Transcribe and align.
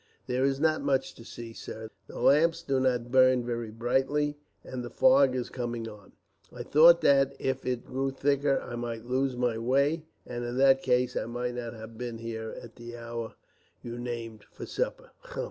"There 0.25 0.43
is 0.43 0.59
not 0.59 0.81
much 0.81 1.13
to 1.13 1.23
see, 1.23 1.53
sir. 1.53 1.91
The 2.07 2.17
lamps 2.19 2.63
do 2.63 2.79
not 2.79 3.11
burn 3.11 3.45
very 3.45 3.69
brightly, 3.69 4.35
and 4.63 4.83
the 4.83 4.89
fog 4.89 5.35
is 5.35 5.51
coming 5.51 5.87
on. 5.87 6.13
I 6.51 6.63
thought 6.63 7.01
that, 7.01 7.35
if 7.37 7.67
it 7.67 7.85
grew 7.85 8.09
thicker, 8.09 8.59
I 8.59 8.75
might 8.75 9.05
lose 9.05 9.35
my 9.37 9.59
way, 9.59 10.07
and 10.25 10.43
in 10.43 10.57
that 10.57 10.81
case 10.81 11.15
I 11.15 11.25
might 11.27 11.53
not 11.53 11.73
have 11.73 11.99
been 11.99 12.17
in 12.17 12.35
at 12.63 12.77
the 12.77 12.97
hour 12.97 13.35
you 13.83 13.99
named 13.99 14.43
for 14.51 14.65
supper." 14.65 15.11